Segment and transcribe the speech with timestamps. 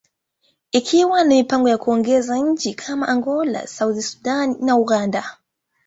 [0.71, 5.37] ikiwa na mipango ya kuongeza nchi kama Angola, South Sudan, and Uganda.